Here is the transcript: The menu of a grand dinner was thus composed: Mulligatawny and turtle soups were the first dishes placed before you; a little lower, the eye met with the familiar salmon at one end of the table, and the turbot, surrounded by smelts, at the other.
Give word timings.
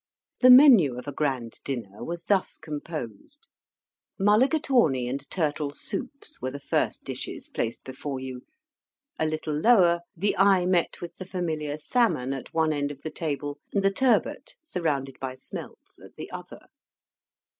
The 0.39 0.49
menu 0.49 0.97
of 0.97 1.07
a 1.07 1.11
grand 1.11 1.59
dinner 1.63 2.03
was 2.03 2.23
thus 2.23 2.57
composed: 2.57 3.47
Mulligatawny 4.19 5.07
and 5.07 5.29
turtle 5.29 5.69
soups 5.69 6.41
were 6.41 6.49
the 6.49 6.59
first 6.59 7.03
dishes 7.03 7.49
placed 7.49 7.83
before 7.83 8.19
you; 8.19 8.41
a 9.19 9.27
little 9.27 9.53
lower, 9.53 9.99
the 10.15 10.35
eye 10.37 10.65
met 10.65 11.01
with 11.01 11.17
the 11.17 11.25
familiar 11.27 11.77
salmon 11.77 12.33
at 12.33 12.51
one 12.51 12.73
end 12.73 12.89
of 12.89 13.03
the 13.03 13.11
table, 13.11 13.59
and 13.73 13.83
the 13.83 13.91
turbot, 13.91 14.55
surrounded 14.63 15.19
by 15.19 15.35
smelts, 15.35 15.99
at 16.03 16.15
the 16.15 16.31
other. 16.31 16.65